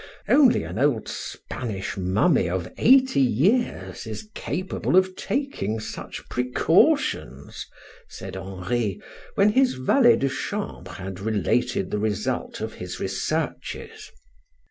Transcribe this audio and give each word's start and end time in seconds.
Only 0.27 0.63
an 0.63 0.79
old 0.79 1.07
Spanish 1.07 1.95
mummy 1.95 2.49
of 2.49 2.73
eighty 2.79 3.19
years 3.21 4.07
is 4.07 4.29
capable 4.33 4.95
of 4.95 5.15
taking 5.15 5.79
such 5.79 6.27
precautions," 6.27 7.67
said 8.09 8.35
Henri, 8.35 8.99
when 9.35 9.49
his 9.49 9.75
valet 9.75 10.15
de 10.15 10.27
chambre 10.27 10.93
had 10.93 11.19
related 11.19 11.91
the 11.91 11.99
result 11.99 12.61
of 12.61 12.73
his 12.73 12.99
researches. 12.99 14.09